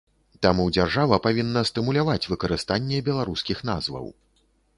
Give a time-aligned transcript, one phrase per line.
[0.43, 4.11] Таму дзяржава павінна стымуляваць выкарыстанне беларускіх назваў.